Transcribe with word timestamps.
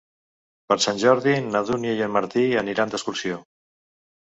Per 0.71 0.77
Sant 0.85 1.01
Jordi 1.03 1.35
na 1.51 1.61
Dúnia 1.69 1.95
i 2.01 2.03
en 2.07 2.17
Martí 2.17 2.47
aniran 2.65 2.97
d'excursió. 2.97 3.41